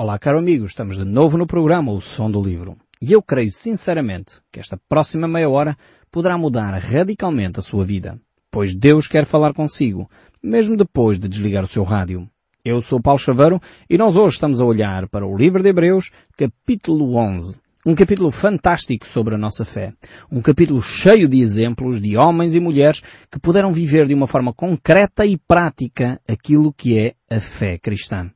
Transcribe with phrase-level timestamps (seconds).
[0.00, 2.76] Olá, caro amigo, estamos de novo no programa O Som do Livro.
[3.02, 5.76] E eu creio sinceramente que esta próxima meia hora
[6.08, 8.16] poderá mudar radicalmente a sua vida,
[8.48, 10.08] pois Deus quer falar consigo,
[10.40, 12.30] mesmo depois de desligar o seu rádio.
[12.64, 16.12] Eu sou Paulo Chaveiro e nós hoje estamos a olhar para o livro de Hebreus,
[16.36, 17.58] capítulo 11.
[17.84, 19.92] Um capítulo fantástico sobre a nossa fé.
[20.30, 24.54] Um capítulo cheio de exemplos de homens e mulheres que puderam viver de uma forma
[24.54, 28.30] concreta e prática aquilo que é a fé cristã.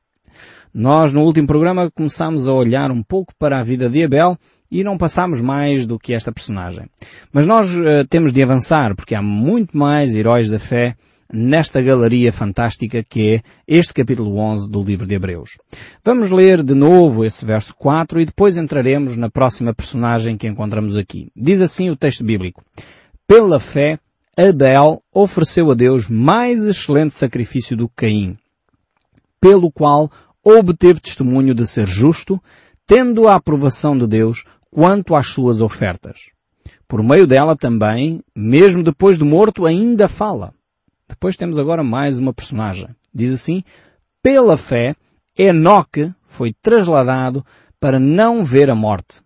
[0.75, 4.39] Nós, no último programa, começámos a olhar um pouco para a vida de Abel
[4.71, 6.87] e não passámos mais do que esta personagem.
[7.31, 10.97] Mas nós uh, temos de avançar, porque há muito mais heróis da fé
[11.31, 15.59] nesta galeria fantástica que é este capítulo 11 do livro de Hebreus.
[16.05, 20.97] Vamos ler de novo esse verso 4 e depois entraremos na próxima personagem que encontramos
[20.97, 21.29] aqui.
[21.37, 22.63] Diz assim o texto bíblico.
[23.27, 23.99] Pela fé,
[24.37, 28.37] Abel ofereceu a Deus mais excelente sacrifício do que Caim,
[29.41, 30.11] pelo qual
[30.45, 32.43] obteve testemunho de ser justo,
[32.87, 36.31] tendo a aprovação de Deus quanto às suas ofertas.
[36.89, 40.53] Por meio dela também, mesmo depois de morto, ainda fala.
[41.09, 42.89] Depois temos agora mais uma personagem.
[43.15, 43.63] Diz assim,
[44.23, 44.95] pela fé,
[45.39, 47.45] Enoque foi trasladado
[47.81, 49.21] para não ver a morte.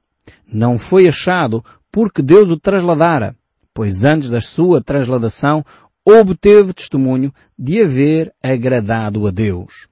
[0.47, 3.37] Não foi achado porque Deus o trasladara,
[3.75, 5.65] pois antes da sua trasladação
[6.05, 9.89] obteve testemunho de haver agradado a Deus.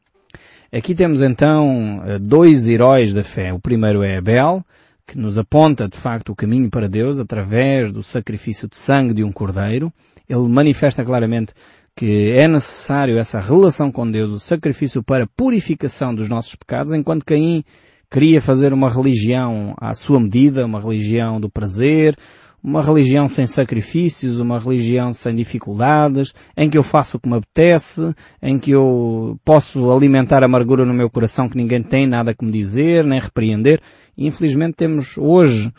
[0.76, 3.52] Aqui temos então eh, dois heróis da fé.
[3.52, 4.60] O primeiro é Abel,
[5.06, 9.22] que nos aponta de facto o caminho para Deus através do sacrifício de sangue de
[9.22, 9.92] um cordeiro.
[10.28, 11.52] Ele manifesta claramente
[11.94, 17.24] que é necessário essa relação com Deus, o sacrifício para purificação dos nossos pecados, enquanto
[17.24, 17.62] Caim
[18.10, 22.16] queria fazer uma religião à sua medida, uma religião do prazer,
[22.64, 27.36] uma religião sem sacrifícios, uma religião sem dificuldades, em que eu faço o que me
[27.36, 32.42] apetece, em que eu posso alimentar amargura no meu coração que ninguém tem nada que
[32.42, 33.82] me dizer, nem repreender.
[34.16, 35.70] E infelizmente temos hoje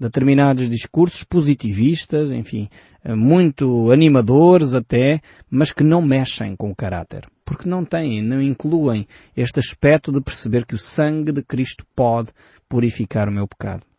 [0.00, 2.68] determinados discursos positivistas, enfim,
[3.08, 7.24] muito animadores até, mas que não mexem com o caráter.
[7.44, 9.06] Porque não têm, não incluem
[9.36, 12.30] este aspecto de perceber que o sangue de Cristo pode
[12.68, 13.91] purificar o meu pecado.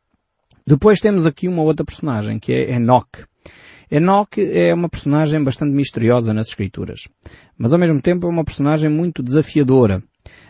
[0.66, 3.26] Depois temos aqui uma outra personagem, que é Enoch.
[3.92, 7.08] Enoch é uma personagem bastante misteriosa nas escrituras,
[7.58, 10.02] mas ao mesmo tempo é uma personagem muito desafiadora.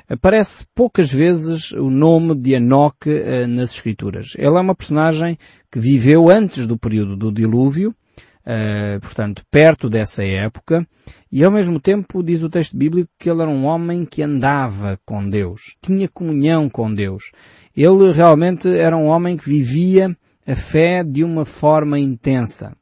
[0.08, 4.34] Aparece poucas vezes o nome de Enoch uh, nas escrituras.
[4.38, 5.38] Ele é uma personagem
[5.72, 7.96] que viveu antes do período do dilúvio,
[8.46, 10.88] uh, portanto, perto dessa época,
[11.32, 15.00] e ao mesmo tempo diz o texto bíblico que ele era um homem que andava
[15.06, 17.32] com Deus, tinha comunhão com Deus.
[17.76, 20.16] Ele realmente era um homem que vivia
[20.46, 22.76] a fé de uma forma intensa.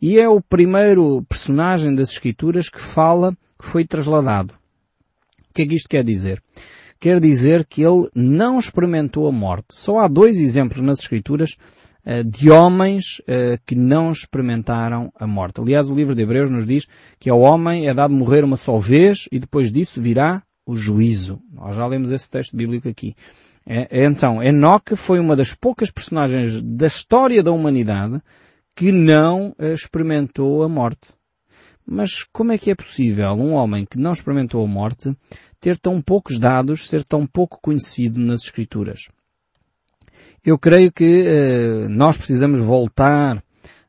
[0.00, 4.54] E é o primeiro personagem das Escrituras que fala que foi trasladado.
[5.50, 6.40] O que é que isto quer dizer?
[7.00, 9.68] Quer dizer que ele não experimentou a morte.
[9.70, 11.56] Só há dois exemplos nas Escrituras
[12.24, 15.60] de homens uh, que não experimentaram a morte.
[15.60, 16.86] Aliás, o livro de Hebreus nos diz
[17.18, 21.40] que ao homem é dado morrer uma só vez e depois disso virá o juízo.
[21.52, 23.14] Nós já lemos esse texto bíblico aqui.
[23.66, 28.22] É, então, Enoque foi uma das poucas personagens da história da humanidade
[28.74, 31.08] que não eh, experimentou a morte.
[31.84, 35.14] Mas como é que é possível um homem que não experimentou a morte
[35.60, 39.08] ter tão poucos dados, ser tão pouco conhecido nas Escrituras?
[40.44, 43.42] Eu creio que uh, nós precisamos voltar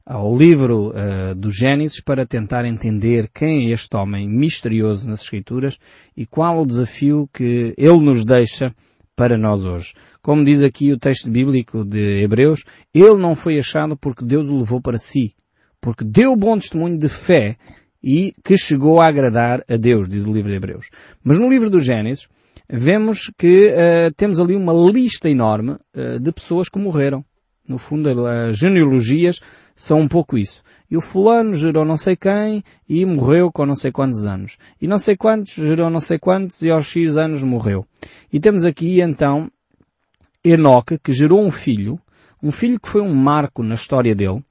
[0.06, 5.78] ao livro uh, do Gênesis para tentar entender quem é este homem misterioso nas Escrituras
[6.18, 8.74] e qual o desafio que ele nos deixa
[9.16, 9.94] para nós hoje.
[10.22, 14.58] Como diz aqui o texto bíblico de Hebreus, ele não foi achado porque Deus o
[14.58, 15.36] levou para si,
[15.80, 17.58] porque deu bom testemunho de fé
[18.04, 20.90] e que chegou a agradar a Deus, diz o livro de Hebreus.
[21.24, 22.28] Mas no livro do Gênesis,
[22.70, 27.26] vemos que uh, temos ali uma lista enorme uh, de pessoas que morreram.
[27.68, 29.40] No fundo, as genealogias
[29.76, 30.64] são um pouco isso.
[30.90, 34.58] E o fulano gerou não sei quem e morreu com não sei quantos anos.
[34.82, 37.86] E não sei quantos gerou não sei quantos e aos X anos morreu.
[38.34, 39.52] E temos aqui então
[40.44, 42.00] Enoque que gerou um filho,
[42.42, 44.44] um filho que foi um marco na história dele,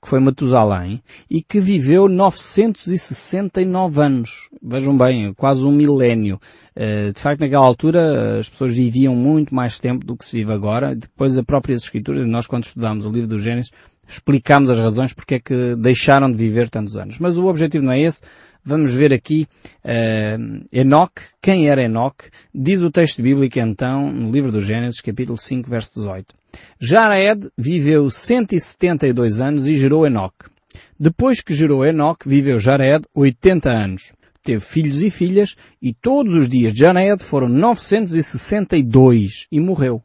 [0.00, 4.48] que foi Matusalém, e que viveu 969 anos.
[4.62, 6.40] Vejam bem, quase um milénio.
[6.74, 10.52] Eh, de facto, naquela altura, as pessoas viviam muito mais tempo do que se vive
[10.52, 10.94] agora.
[10.94, 13.72] Depois, as próprias escrituras, nós quando estudamos o livro do Gênesis,
[14.08, 17.18] explicamos as razões porque é que deixaram de viver tantos anos.
[17.18, 18.22] Mas o objetivo não é esse.
[18.64, 19.46] Vamos ver aqui
[19.84, 21.22] uh, Enoque.
[21.40, 22.30] Quem era Enoque?
[22.52, 26.34] Diz o texto bíblico então, no livro do Gênesis, capítulo 5, verso 18.
[26.80, 30.46] Jared viveu 172 anos e gerou Enoque.
[30.98, 34.12] Depois que gerou Enoque, viveu Jared 80 anos.
[34.42, 40.02] teve filhos e filhas e todos os dias de Janeed foram 962 e morreu.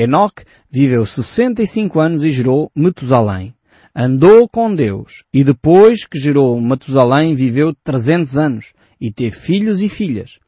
[0.00, 3.52] Enoque viveu 65 anos e gerou Metusalém.
[3.92, 9.88] Andou com Deus e depois que gerou Matusalém viveu 300 anos e teve filhos e
[9.88, 10.38] filhas.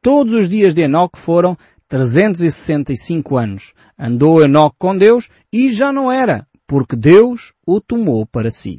[0.00, 1.58] Todos os dias de Enoque foram
[1.88, 3.72] 365 anos.
[3.98, 8.78] Andou Enoque com Deus e já não era, porque Deus o tomou para si.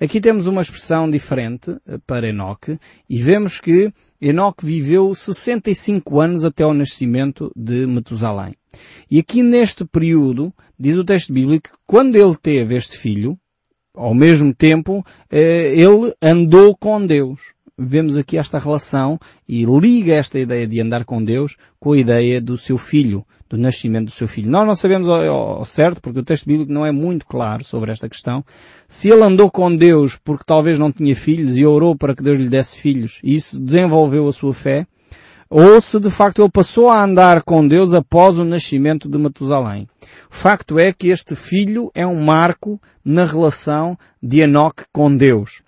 [0.00, 6.42] Aqui temos uma expressão diferente eh, para Enoque e vemos que Enoque viveu 65 anos
[6.42, 8.54] até o nascimento de Metusalém.
[9.10, 13.38] E aqui neste período, diz o texto bíblico, que quando ele teve este filho,
[13.94, 17.40] ao mesmo tempo, eh, ele andou com Deus
[17.76, 22.40] vemos aqui esta relação e liga esta ideia de andar com Deus com a ideia
[22.40, 24.50] do seu filho, do nascimento do seu filho.
[24.50, 28.08] Nós não sabemos ao, certo, porque o texto bíblico não é muito claro sobre esta
[28.08, 28.44] questão,
[28.88, 32.38] se ele andou com Deus porque talvez não tinha filhos e orou para que Deus
[32.38, 34.86] lhe desse filhos e isso desenvolveu a sua fé,
[35.54, 39.86] ou se de facto ele passou a andar com Deus após o nascimento de Matusalém.
[40.30, 45.62] O facto é que este filho é um marco na relação de Enoque com Deus.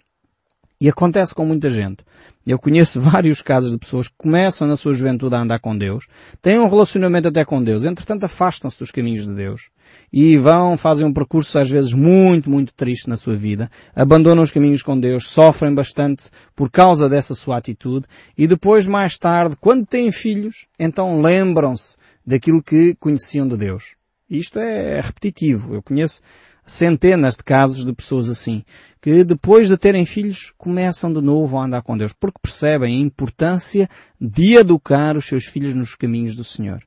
[0.81, 2.02] E acontece com muita gente.
[2.46, 6.06] Eu conheço vários casos de pessoas que começam na sua juventude a andar com Deus,
[6.40, 9.69] têm um relacionamento até com Deus, entretanto afastam-se dos caminhos de Deus
[10.16, 14.52] e vão, fazem um percurso às vezes muito, muito triste na sua vida, abandonam os
[14.52, 18.06] caminhos com Deus, sofrem bastante por causa dessa sua atitude
[18.38, 23.96] e depois, mais tarde, quando têm filhos, então lembram-se daquilo que conheciam de Deus.
[24.31, 25.75] Isto é repetitivo.
[25.75, 26.20] Eu conheço
[26.64, 28.62] centenas de casos de pessoas assim,
[29.02, 33.00] que depois de terem filhos começam de novo a andar com Deus, porque percebem a
[33.05, 33.88] importância
[34.20, 36.84] de educar os seus filhos nos caminhos do Senhor.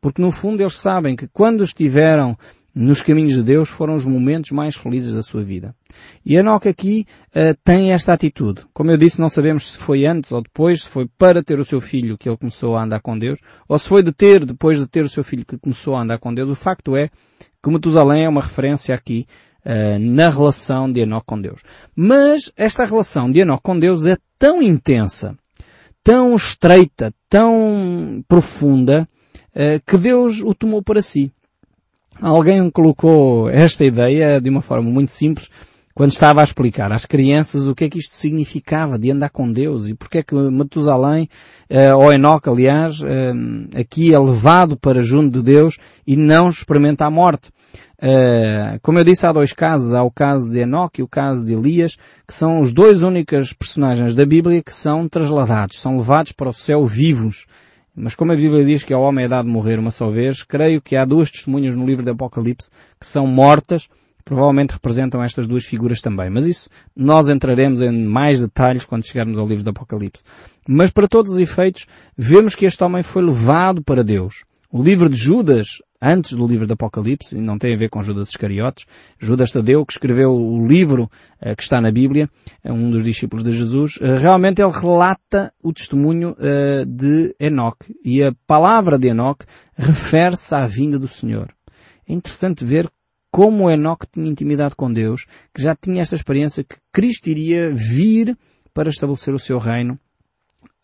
[0.00, 2.36] Porque no fundo eles sabem que quando estiveram
[2.74, 5.74] nos caminhos de Deus foram os momentos mais felizes da sua vida.
[6.26, 8.62] E Enoque aqui uh, tem esta atitude.
[8.72, 11.64] Como eu disse, não sabemos se foi antes ou depois, se foi para ter o
[11.64, 13.38] seu filho que ele começou a andar com Deus,
[13.68, 16.18] ou se foi de ter, depois de ter o seu filho que começou a andar
[16.18, 16.50] com Deus.
[16.50, 17.10] O facto é
[17.62, 19.26] que Metusalém é uma referência aqui
[19.64, 21.62] uh, na relação de Enoque com Deus.
[21.94, 25.36] Mas esta relação de Enoque com Deus é tão intensa,
[26.02, 29.08] tão estreita, tão profunda,
[29.54, 31.32] uh, que Deus o tomou para si.
[32.20, 35.48] Alguém colocou esta ideia de uma forma muito simples
[35.94, 39.50] quando estava a explicar às crianças o que é que isto significava de andar com
[39.50, 41.28] Deus e porque é que Matusalém,
[41.70, 43.06] uh, ou Enoque, aliás, uh,
[43.78, 47.50] aqui é levado para junto de Deus e não experimenta a morte.
[47.96, 49.94] Uh, como eu disse, há dois casos.
[49.94, 51.96] Há o caso de Enoque e o caso de Elias,
[52.26, 56.52] que são os dois únicos personagens da Bíblia que são trasladados, são levados para o
[56.52, 57.46] céu vivos.
[57.96, 60.82] Mas como a Bíblia diz que ao homem é dado morrer uma só vez, creio
[60.82, 63.88] que há duas testemunhas no livro de Apocalipse que são mortas
[64.24, 66.30] provavelmente representam estas duas figuras também.
[66.30, 70.24] Mas isso nós entraremos em mais detalhes quando chegarmos ao livro do Apocalipse.
[70.66, 71.86] Mas para todos os efeitos,
[72.16, 74.44] vemos que este homem foi levado para Deus.
[74.76, 78.30] O livro de Judas, antes do livro do Apocalipse, não tem a ver com Judas
[78.30, 78.86] Iscariotes,
[79.20, 82.28] Judas Tadeu, que escreveu o livro uh, que está na Bíblia,
[82.60, 87.94] é um dos discípulos de Jesus, uh, realmente ele relata o testemunho uh, de Enoque.
[88.04, 91.54] E a palavra de Enoque refere-se à vinda do Senhor.
[92.08, 92.90] É interessante ver
[93.30, 98.36] como Enoque tinha intimidade com Deus, que já tinha esta experiência que Cristo iria vir
[98.72, 100.00] para estabelecer o seu reino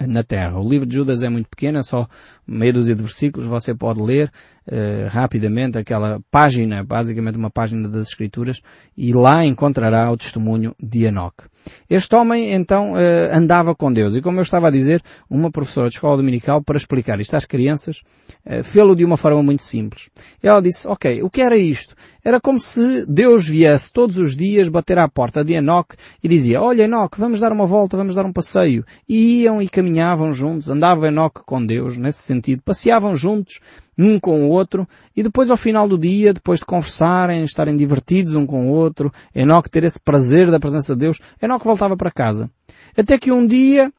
[0.06, 0.58] na Terra.
[0.58, 2.08] O livro de Judas é muito pequeno, é só
[2.46, 4.32] meia dúzia de versículos, você pode ler
[4.70, 8.60] uh, rapidamente aquela página, basicamente uma página das Escrituras,
[8.96, 11.44] e lá encontrará o testemunho de Enoque.
[11.88, 12.96] Este homem, então, uh,
[13.32, 16.76] andava com Deus, e como eu estava a dizer, uma professora de escola dominical, para
[16.76, 18.02] explicar isto às crianças,
[18.46, 20.08] uh, fê-lo de uma forma muito simples.
[20.42, 21.94] Ela disse, ok, o que era isto?
[22.24, 26.60] Era como se Deus viesse todos os dias bater à porta de Enoque e dizia,
[26.60, 28.84] olha Enoque, vamos dar uma volta, vamos dar um passeio.
[29.08, 33.60] E iam e caminhavam juntos, andava Enoque com Deus, nesse sentido, passeavam juntos,
[34.02, 38.34] um com o outro, e depois ao final do dia, depois de conversarem, estarem divertidos
[38.34, 42.10] um com o outro, Enoque ter esse prazer da presença de Deus, Enoque voltava para
[42.10, 42.50] casa.
[42.96, 43.92] Até que um dia,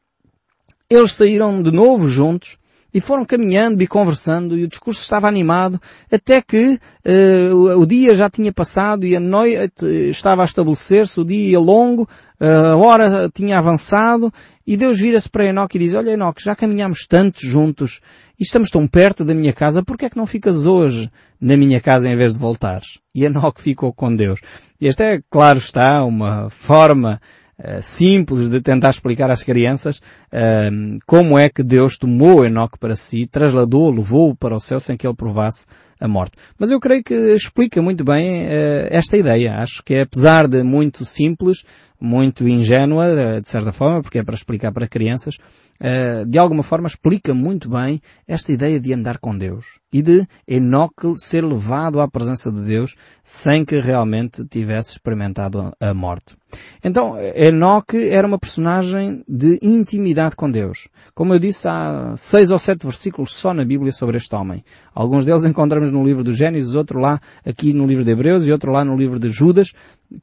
[0.88, 2.58] eles saíram de novo juntos,
[2.94, 5.80] e foram caminhando e conversando e o discurso estava animado
[6.10, 11.24] até que uh, o dia já tinha passado e a noite estava a estabelecer-se, o
[11.24, 12.02] dia longo,
[12.40, 14.32] uh, a hora tinha avançado
[14.66, 18.00] e Deus vira-se para Enoque e diz, olha Enoque, já caminhamos tanto juntos
[18.38, 21.56] e estamos tão perto da minha casa, por que é que não ficas hoje na
[21.56, 22.98] minha casa em vez de voltares?
[23.14, 24.40] E Enoque ficou com Deus.
[24.80, 27.20] E esta é, claro está, uma forma
[27.64, 29.98] eh, simples de tentar explicar às crianças
[30.32, 34.96] uh, como é que Deus tomou Enoque para si, trasladou, levou-o para o céu sem
[34.96, 35.64] que ele provasse
[36.02, 36.36] a morte.
[36.58, 39.54] Mas eu creio que explica muito bem uh, esta ideia.
[39.58, 41.62] Acho que apesar de muito simples,
[42.02, 45.36] muito ingênua, eh, de certa forma, porque é para explicar para crianças,
[45.78, 50.26] eh, de alguma forma explica muito bem esta ideia de andar com Deus e de
[50.48, 56.34] Enoque ser levado à presença de Deus sem que realmente tivesse experimentado a morte.
[56.82, 60.88] Então, Enoque era uma personagem de intimidade com Deus.
[61.14, 64.64] Como eu disse, há seis ou sete versículos só na Bíblia sobre este homem.
[64.92, 68.52] Alguns deles encontramos no livro do Gênesis, outro lá aqui no livro de Hebreus e
[68.52, 69.72] outro lá no livro de Judas,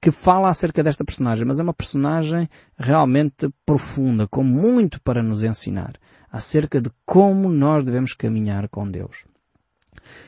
[0.02, 1.46] que fala acerca desta personagem.
[1.46, 5.94] Mas é uma personagem realmente profunda, com muito para nos ensinar
[6.32, 9.26] acerca de como nós devemos caminhar com Deus.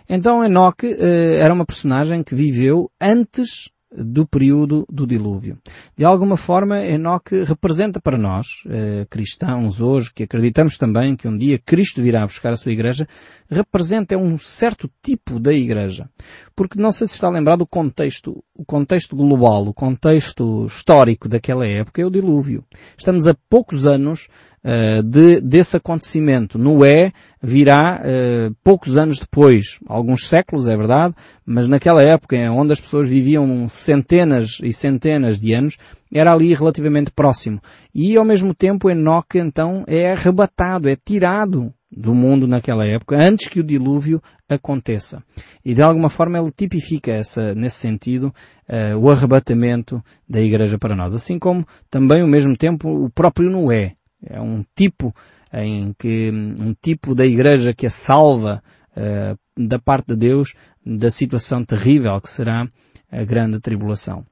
[0.09, 5.57] Então Enoque eh, era uma personagem que viveu antes do período do dilúvio.
[5.97, 11.37] De alguma forma, Enoque representa para nós, eh, cristãos hoje, que acreditamos também que um
[11.37, 13.07] dia Cristo virá buscar a sua igreja,
[13.49, 16.09] representa um certo tipo da igreja.
[16.55, 21.65] Porque não sei se está lembrado o contexto, o contexto global, o contexto histórico daquela
[21.65, 22.63] época é o dilúvio.
[22.97, 24.27] Estamos a poucos anos
[24.63, 26.57] uh, de, desse acontecimento.
[26.57, 31.15] Noé virá uh, poucos anos depois, alguns séculos, é verdade,
[31.45, 35.77] mas naquela época onde as pessoas viviam centenas e centenas de anos,
[36.11, 37.61] era ali relativamente próximo.
[37.93, 43.49] E ao mesmo tempo Enoque então é arrebatado, é tirado do mundo naquela época, antes
[43.49, 45.21] que o dilúvio aconteça.
[45.63, 48.33] E de alguma forma ele tipifica essa, nesse sentido,
[48.69, 51.13] uh, o arrebatamento da igreja para nós.
[51.13, 53.95] Assim como também ao mesmo tempo o próprio Noé.
[54.25, 55.13] É um tipo
[55.53, 58.63] em que, um tipo da igreja que a salva
[58.95, 60.53] uh, da parte de Deus
[60.85, 62.67] da situação terrível que será
[63.11, 64.25] a grande tribulação.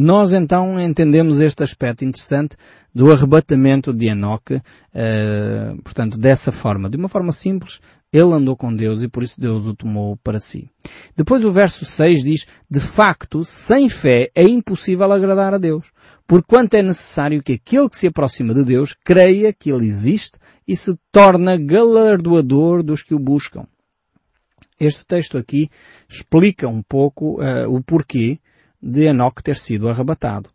[0.00, 2.56] Nós então entendemos este aspecto interessante
[2.94, 6.88] do arrebatamento de Enoque, uh, portanto, dessa forma.
[6.88, 7.80] De uma forma simples,
[8.12, 10.70] ele andou com Deus e por isso Deus o tomou para si.
[11.16, 15.86] Depois o verso 6 diz, de facto, sem fé é impossível agradar a Deus,
[16.28, 20.76] porquanto é necessário que aquele que se aproxima de Deus creia que Ele existe e
[20.76, 23.66] se torna galardoador dos que o buscam.
[24.78, 25.68] Este texto aqui
[26.08, 28.38] explica um pouco uh, o porquê
[28.80, 30.50] de Enoque ter sido arrebatado.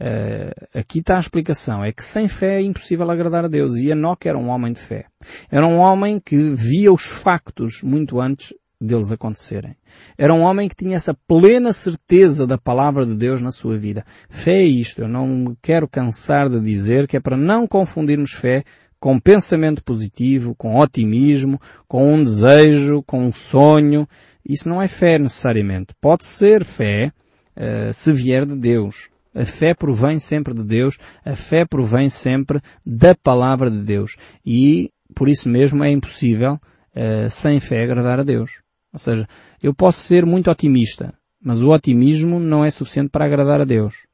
[0.00, 1.84] Uh, aqui está a explicação.
[1.84, 3.76] É que sem fé é impossível agradar a Deus.
[3.76, 5.06] E Enoque era um homem de fé.
[5.50, 9.76] Era um homem que via os factos muito antes deles acontecerem.
[10.18, 14.04] Era um homem que tinha essa plena certeza da palavra de Deus na sua vida.
[14.28, 15.00] Fé é isto.
[15.00, 18.64] Eu não quero cansar de dizer que é para não confundirmos fé
[19.00, 24.08] com pensamento positivo, com otimismo, com um desejo, com um sonho.
[24.44, 25.94] Isso não é fé necessariamente.
[26.00, 27.12] Pode ser fé,
[27.56, 29.08] uh, se vier de Deus.
[29.34, 34.16] A fé provém sempre de Deus, a fé provém sempre da palavra de Deus.
[34.46, 38.62] E por isso mesmo é impossível, uh, sem fé, agradar a Deus.
[38.92, 39.28] Ou seja,
[39.60, 44.06] eu posso ser muito otimista, mas o otimismo não é suficiente para agradar a Deus.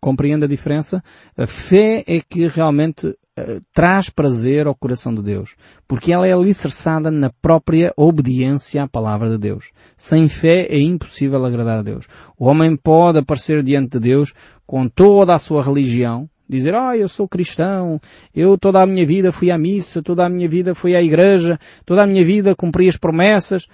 [0.00, 1.02] Compreende a diferença?
[1.36, 3.14] A fé é que realmente uh,
[3.72, 5.54] traz prazer ao coração de Deus,
[5.86, 9.70] porque ela é alicerçada na própria obediência à palavra de Deus.
[9.96, 12.06] Sem fé é impossível agradar a Deus.
[12.36, 14.34] O homem pode aparecer diante de Deus
[14.66, 18.00] com toda a sua religião, dizer, ah, eu sou cristão,
[18.34, 21.58] eu toda a minha vida fui à missa, toda a minha vida fui à igreja,
[21.84, 23.68] toda a minha vida cumpri as promessas,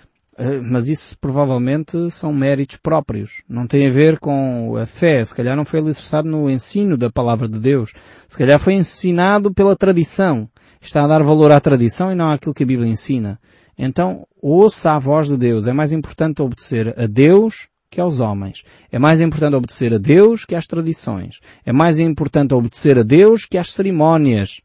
[0.62, 3.42] mas isso provavelmente são méritos próprios.
[3.48, 5.24] Não tem a ver com a fé.
[5.24, 7.92] Se calhar não foi alicerçado no ensino da palavra de Deus.
[8.28, 10.48] Se calhar foi ensinado pela tradição.
[10.80, 13.38] Está a dar valor à tradição e não àquilo que a Bíblia ensina.
[13.78, 15.66] Então, ouça a voz de Deus.
[15.66, 18.64] É mais importante obedecer a Deus que aos homens.
[18.90, 21.40] É mais importante obedecer a Deus que às tradições.
[21.64, 24.60] É mais importante obedecer a Deus que às cerimónias.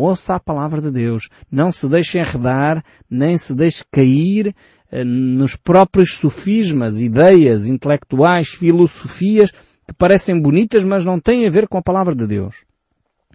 [0.00, 1.28] Ouça a palavra de Deus.
[1.50, 4.54] Não se deixe enredar, nem se deixe cair
[4.92, 11.66] eh, nos próprios sofismas, ideias intelectuais, filosofias que parecem bonitas, mas não têm a ver
[11.66, 12.64] com a palavra de Deus.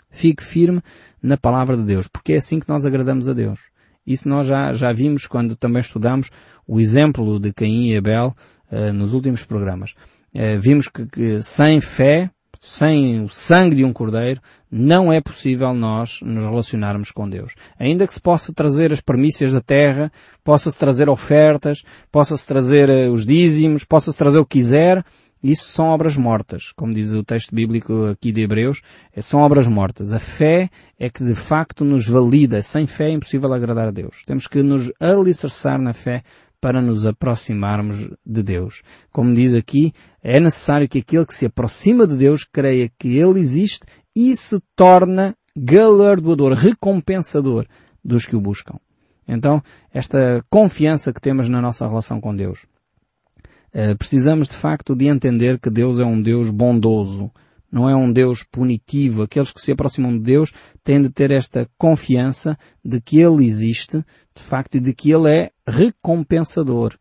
[0.10, 0.82] Fique firme
[1.22, 3.60] na palavra de Deus, porque é assim que nós agradamos a Deus.
[4.08, 6.30] Isso nós já, já vimos quando também estudamos
[6.66, 8.34] o exemplo de Caim e Abel
[8.72, 9.96] uh, nos últimos programas.
[10.34, 14.42] Uh, vimos que, que sem fé sem o sangue de um cordeiro,
[14.72, 17.54] não é possível nós nos relacionarmos com Deus.
[17.80, 20.12] Ainda que se possa trazer as premissas da terra,
[20.44, 25.04] possa-se trazer ofertas, possa-se trazer eh, os dízimos, possa-se trazer o que quiser,
[25.44, 26.72] isso são obras mortas.
[26.72, 28.82] Como diz o texto bíblico aqui de Hebreus,
[29.14, 30.14] eh, são obras mortas.
[30.14, 32.64] A fé é que de facto nos valida.
[32.64, 34.24] Sem fé é impossível agradar a Deus.
[34.26, 36.24] Temos que nos alicerçar na fé
[36.64, 38.84] para nos aproximarmos de Deus.
[39.12, 39.92] Como diz aqui,
[40.24, 44.62] é necessário que aquele que se aproxima de Deus creia que Ele existe e se
[44.74, 47.68] torna galardoador, recompensador
[48.02, 48.80] dos que o buscam.
[49.28, 49.62] Então,
[49.94, 52.66] esta confiança que temos na nossa relação com Deus.
[53.74, 57.30] Eh, precisamos de facto de entender que Deus é um Deus bondoso.
[57.70, 59.24] não é um Deus punitivo.
[59.24, 64.06] Aqueles que se aproximam de Deus têm de ter esta confiança de que Ele existe,
[64.36, 66.98] de facto, de que Ele é recompensador.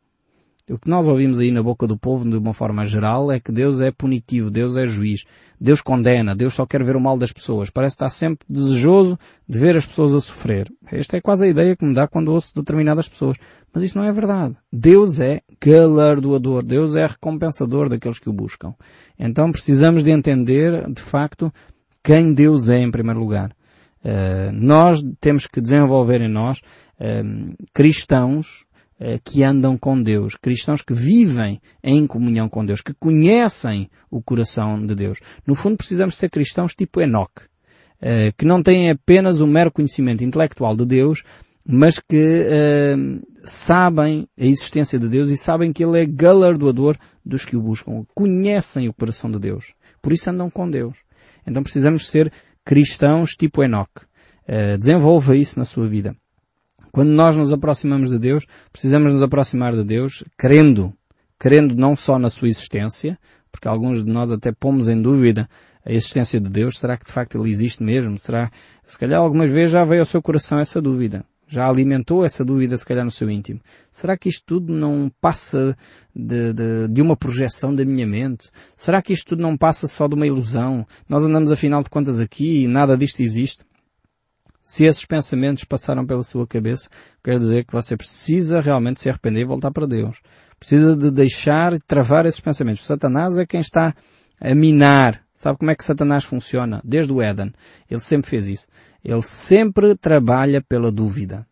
[0.71, 3.51] O que nós ouvimos aí na boca do povo, de uma forma geral, é que
[3.51, 5.25] Deus é punitivo, Deus é juiz,
[5.61, 7.69] Deus condena, Deus só quer ver o mal das pessoas.
[7.69, 10.73] Parece estar sempre desejoso de ver as pessoas a sofrer.
[10.91, 13.37] Esta é quase a ideia que me dá quando ouço determinadas pessoas.
[13.75, 14.57] Mas isso não é verdade.
[14.73, 18.73] Deus é galardoador, Deus é recompensador daqueles que o buscam.
[19.19, 21.53] Então precisamos de entender, de facto,
[22.05, 23.51] quem Deus é em primeiro lugar.
[24.05, 26.61] Uh, nós temos que desenvolver em nós
[27.03, 28.67] uh, cristãos
[29.05, 34.23] eh, que andam com Deus, cristãos que vivem em comunhão com Deus, que conhecem o
[34.23, 35.19] coração de Deus.
[35.45, 37.43] No fundo precisamos ser cristãos tipo Enoque,
[38.01, 41.25] eh, que não têm apenas o mero conhecimento intelectual de Deus,
[41.67, 47.45] mas que uh, sabem a existência de Deus e sabem que Ele é galardoador dos
[47.45, 48.05] que o buscam.
[48.15, 49.75] Conhecem o coração de Deus.
[50.01, 50.99] Por isso andam com Deus.
[51.45, 52.33] Então precisamos ser
[52.65, 54.05] cristãos tipo Enoque.
[54.43, 56.17] Uh, desenvolva isso na sua vida.
[56.93, 60.93] Quando nós nos aproximamos de Deus, precisamos nos aproximar de Deus crendo.
[61.39, 63.19] Crendo não só na sua existência,
[63.51, 65.49] porque alguns de nós até pomos em dúvida
[65.87, 66.79] a existência de Deus.
[66.79, 68.19] Será que de facto Ele existe mesmo?
[68.19, 68.53] Será,
[68.87, 71.25] se calhar algumas vezes já veio ao seu coração essa dúvida.
[71.49, 73.61] Já alimentou essa dúvida se calhar no seu íntimo.
[73.91, 75.75] Será que isto tudo não passa
[76.15, 78.51] de, de, de uma projeção da minha mente?
[78.77, 80.87] Será que isto tudo não passa só de uma ilusão?
[81.09, 83.65] Nós andamos afinal de contas aqui e nada disto existe?
[84.63, 86.89] Se esses pensamentos passaram pela sua cabeça,
[87.23, 90.21] quer dizer que você precisa realmente se arrepender e voltar para Deus.
[90.59, 92.87] Precisa de deixar e travar esses pensamentos.
[92.87, 93.95] Satanás é quem está
[94.41, 95.23] a minar.
[95.35, 96.81] Sabe como é que Satanás funciona?
[96.85, 97.53] Desde o Éden.
[97.91, 98.69] Ele sempre fez isso.
[99.05, 101.45] Ele sempre trabalha pela dúvida.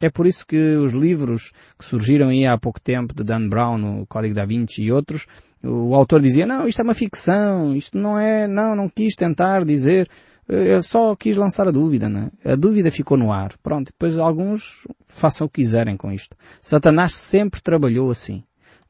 [0.00, 4.02] É por isso que os livros que surgiram aí há pouco tempo, de Dan Brown,
[4.02, 5.26] o Código da Vinci e outros,
[5.62, 9.64] o autor dizia, não, isto é uma ficção, isto não é, não, não quis tentar
[9.64, 10.08] dizer,
[10.48, 12.30] eu só quis lançar a dúvida, né?
[12.44, 13.54] A dúvida ficou no ar.
[13.62, 16.36] Pronto, depois alguns façam o que quiserem com isto.
[16.62, 18.44] Satanás sempre trabalhou assim.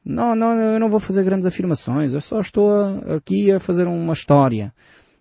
[0.05, 2.71] Não, não, eu não vou fazer grandes afirmações, eu só estou
[3.17, 4.73] aqui a fazer uma história.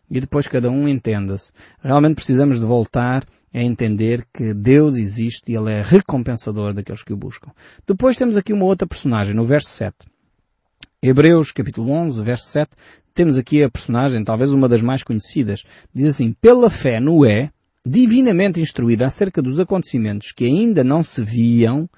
[0.10, 1.52] E depois cada um entenda-se.
[1.82, 7.14] Realmente precisamos de voltar a entender que Deus existe e Ele é recompensador daqueles que
[7.14, 7.52] o buscam.
[7.88, 9.96] Depois temos aqui uma outra personagem, no verso 7.
[11.02, 12.72] Hebreus capítulo 11, verso 7,
[13.14, 15.64] temos aqui a personagem, talvez uma das mais conhecidas.
[15.94, 17.52] Diz assim, pela fé Noé,
[17.86, 21.90] divinamente instruído acerca dos acontecimentos que ainda não se viam,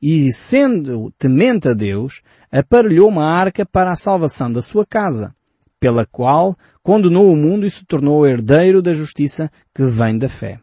[0.00, 5.34] e sendo temente a Deus, aparelhou uma arca para a salvação da sua casa,
[5.80, 10.60] pela qual condenou o mundo e se tornou herdeiro da justiça que vem da fé.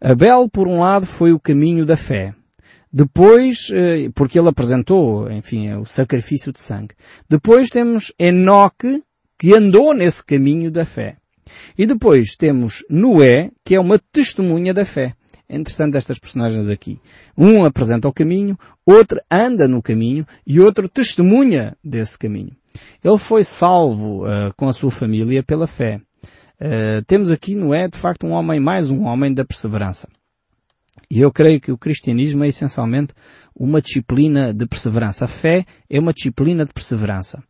[0.00, 2.34] Abel, por um lado, foi o caminho da fé,
[2.98, 6.94] depois, eh, porque ele apresentou, enfim, o sacrifício de sangue.
[7.28, 9.02] Depois temos Enoque,
[9.38, 11.18] que andou nesse caminho da fé.
[11.76, 15.12] E depois temos Noé, que é uma testemunha da fé.
[15.46, 16.98] É interessante estas personagens aqui.
[17.36, 22.56] Um apresenta o caminho, outro anda no caminho e outro testemunha desse caminho.
[23.04, 26.00] Ele foi salvo uh, com a sua família pela fé.
[26.58, 30.08] Uh, temos aqui Noé, de facto, um homem, mais um homem da perseverança.
[31.10, 33.14] E eu creio que o cristianismo é essencialmente
[33.54, 35.24] uma disciplina de perseverança.
[35.24, 37.42] A fé é uma disciplina de perseverança.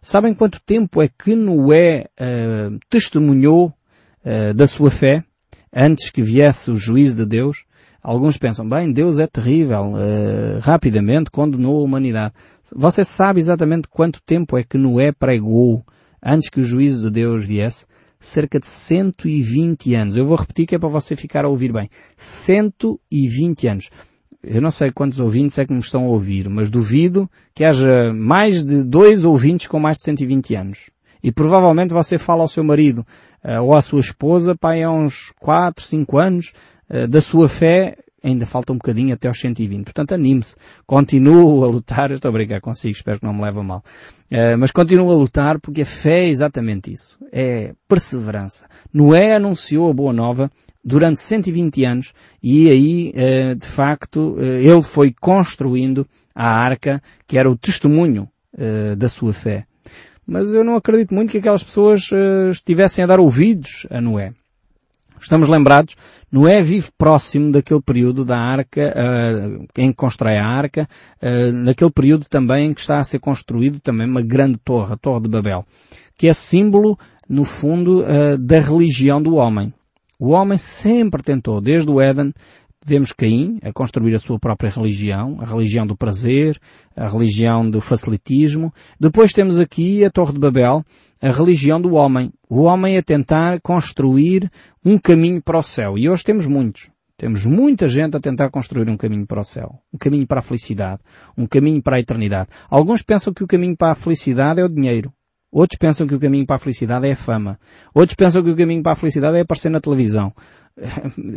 [0.00, 3.72] Sabem quanto tempo é que Noé uh, testemunhou
[4.24, 5.24] uh, da sua fé
[5.72, 7.64] antes que viesse o juízo de Deus?
[8.02, 12.34] Alguns pensam, bem, Deus é terrível, uh, rapidamente condenou a humanidade.
[12.74, 15.84] Você sabe exatamente quanto tempo é que Noé pregou
[16.20, 17.86] antes que o juízo de Deus viesse?
[18.22, 20.16] Cerca de 120 anos.
[20.16, 21.90] Eu vou repetir que é para você ficar a ouvir bem.
[22.16, 23.90] 120 anos.
[24.42, 28.12] Eu não sei quantos ouvintes é que me estão a ouvir, mas duvido que haja
[28.12, 30.90] mais de dois ouvintes com mais de 120 anos.
[31.22, 33.06] E provavelmente você fala ao seu marido
[33.44, 36.52] uh, ou à sua esposa, pai, há uns 4, 5 anos,
[36.90, 39.84] uh, da sua fé ainda falta um bocadinho até aos 120.
[39.84, 40.54] Portanto, anime-se.
[40.86, 42.10] Continuo a lutar.
[42.10, 43.82] Estou a brincar consigo, espero que não me leve mal.
[44.30, 47.18] Uh, mas continuo a lutar porque a fé é exatamente isso.
[47.32, 48.66] É perseverança.
[48.92, 50.50] Noé anunciou a boa nova
[50.84, 57.36] durante 120 anos e aí, uh, de facto, uh, ele foi construindo a arca que
[57.36, 58.28] era o testemunho
[58.98, 59.64] da sua fé.
[60.26, 62.10] Mas eu não acredito muito que aquelas pessoas
[62.50, 64.34] estivessem a dar ouvidos a Noé.
[65.22, 65.94] Estamos lembrados,
[66.32, 70.88] Noé vive próximo daquele período da arca, uh, em que constrói a arca,
[71.22, 74.96] uh, naquele período também em que está a ser construído também uma grande torre, a
[74.96, 75.64] Torre de Babel,
[76.16, 79.72] que é símbolo, no fundo, uh, da religião do homem.
[80.18, 82.34] O homem sempre tentou, desde o Éden,
[82.84, 86.60] Vemos Caim a construir a sua própria religião, a religião do prazer,
[86.96, 88.74] a religião do facilitismo.
[88.98, 90.84] Depois temos aqui a Torre de Babel,
[91.22, 92.32] a religião do homem.
[92.50, 94.50] O homem a tentar construir
[94.84, 95.96] um caminho para o céu.
[95.96, 96.90] E hoje temos muitos.
[97.16, 100.42] Temos muita gente a tentar construir um caminho para o céu, um caminho para a
[100.42, 101.00] felicidade,
[101.38, 102.48] um caminho para a eternidade.
[102.68, 105.12] Alguns pensam que o caminho para a felicidade é o dinheiro.
[105.52, 107.60] Outros pensam que o caminho para a felicidade é a fama.
[107.94, 110.32] Outros pensam que o caminho para a felicidade é aparecer na televisão.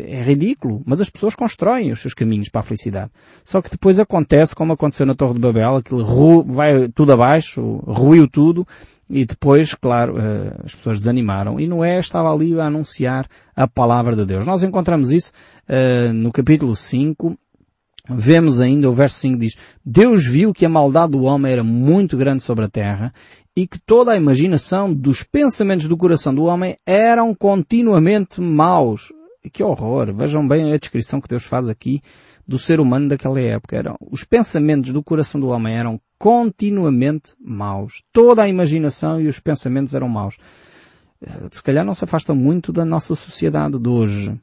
[0.07, 3.11] É ridículo, mas as pessoas constroem os seus caminhos para a felicidade.
[3.43, 8.29] Só que depois acontece, como aconteceu na Torre de Babel, aquilo vai tudo abaixo, ruiu
[8.29, 8.65] tudo,
[9.09, 11.59] e depois, claro, eh, as pessoas desanimaram.
[11.59, 14.45] E Noé estava ali a anunciar a palavra de Deus.
[14.45, 15.31] Nós encontramos isso
[15.69, 17.37] uh, no capítulo 5,
[18.09, 22.17] vemos ainda, o verso 5 diz, Deus viu que a maldade do homem era muito
[22.17, 23.13] grande sobre a terra
[23.55, 29.13] e que toda a imaginação dos pensamentos do coração do homem eram continuamente maus.
[29.53, 30.13] Que horror!
[30.13, 32.01] Vejam bem a descrição que Deus faz aqui
[32.47, 33.75] do ser humano daquela época.
[33.75, 38.03] Eram, os pensamentos do coração do homem eram continuamente maus.
[38.11, 40.37] Toda a imaginação e os pensamentos eram maus.
[41.21, 44.39] Eh, se calhar não se afasta muito da nossa sociedade de hoje.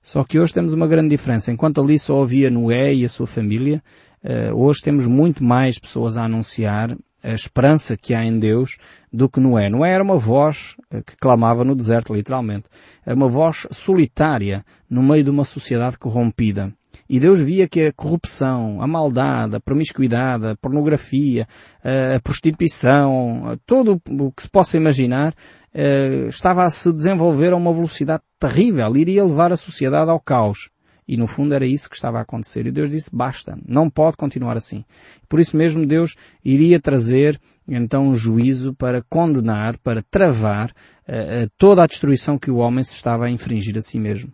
[0.00, 1.50] Só que hoje temos uma grande diferença.
[1.50, 3.82] Enquanto ali só havia Noé e a sua família,
[4.22, 8.78] eh, hoje temos muito mais pessoas a anunciar a esperança que há em Deus
[9.12, 9.68] do que Noé.
[9.68, 12.68] Noé era uma voz eh, que clamava no deserto, literalmente.
[13.04, 16.72] Era uma voz solitária no meio de uma sociedade corrompida.
[17.08, 21.46] E Deus via que a corrupção, a maldade, a promiscuidade, a pornografia,
[21.82, 25.34] a prostituição, tudo o que se possa imaginar,
[25.78, 30.70] eh, estava a se desenvolver a uma velocidade terrível, iria levar a sociedade ao caos.
[31.06, 32.66] E no fundo era isso que estava a acontecer.
[32.66, 34.84] E Deus disse, basta, não pode continuar assim.
[35.28, 41.84] Por isso mesmo Deus iria trazer então um juízo para condenar, para travar uh, toda
[41.84, 44.32] a destruição que o homem se estava a infringir a si mesmo.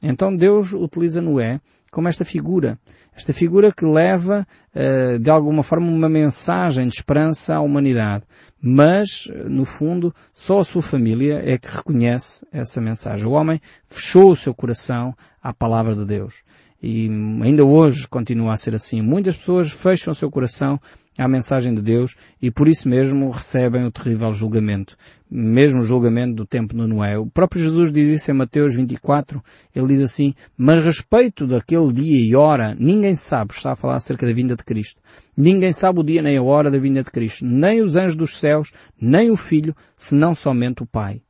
[0.00, 1.60] Então Deus utiliza Noé
[1.92, 2.78] como esta figura.
[3.14, 8.24] Esta figura que leva, uh, de alguma forma, uma mensagem de esperança à humanidade.
[8.60, 13.26] Mas, no fundo, só a sua família é que reconhece essa mensagem.
[13.26, 16.42] O homem fechou o seu coração à palavra de Deus.
[16.82, 17.08] E
[17.42, 19.00] ainda hoje continua a ser assim.
[19.00, 20.80] Muitas pessoas fecham o seu coração
[21.16, 24.96] à mensagem de Deus e por isso mesmo recebem o terrível julgamento.
[25.30, 27.16] Mesmo o julgamento do tempo no Noé.
[27.16, 29.40] O próprio Jesus diz isso em Mateus 24.
[29.72, 34.26] Ele diz assim, mas respeito daquele dia e hora, ninguém sabe, está a falar acerca
[34.26, 35.00] da vinda de Cristo.
[35.36, 37.46] Ninguém sabe o dia nem a hora da vinda de Cristo.
[37.46, 41.22] Nem os anjos dos céus, nem o Filho, senão somente o Pai.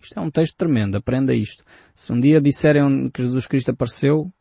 [0.00, 1.64] Isto é um texto tremendo, aprenda isto.
[1.94, 4.32] Se um dia disserem que Jesus Cristo apareceu,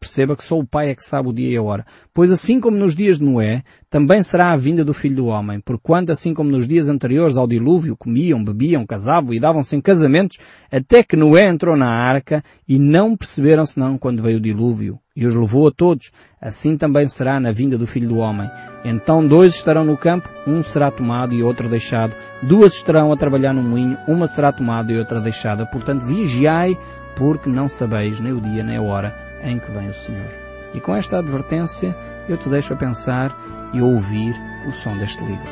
[0.00, 1.84] perceba que só o Pai é que sabe o dia e a hora.
[2.12, 5.60] Pois assim como nos dias de Noé, também será a vinda do Filho do Homem,
[5.60, 10.38] porquanto assim como nos dias anteriores ao dilúvio comiam, bebiam, casavam e davam-se em casamentos,
[10.70, 15.26] até que Noé entrou na arca e não perceberam senão quando veio o dilúvio e
[15.26, 18.50] os levou a todos, assim também será na vinda do Filho do Homem.
[18.84, 23.52] Então dois estarão no campo, um será tomado e outro deixado, duas estarão a trabalhar
[23.52, 25.66] no moinho, uma será tomada e outra deixada.
[25.66, 26.76] Portanto, vigiai,
[27.16, 30.28] porque não sabeis nem o dia nem a hora em que vem o Senhor.
[30.74, 31.96] E com esta advertência,
[32.28, 33.36] eu te deixo a pensar
[33.72, 34.34] e ouvir
[34.66, 35.48] o som deste livro.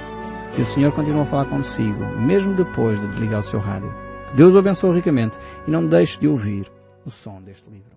[0.54, 3.94] Que o Senhor continue a falar consigo, mesmo depois de desligar o seu rádio.
[4.30, 6.70] Que Deus o abençoe ricamente e não deixe de ouvir
[7.06, 7.91] o som deste livro.